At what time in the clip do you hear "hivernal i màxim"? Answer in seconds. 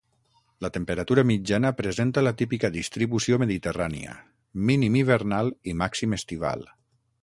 5.03-6.23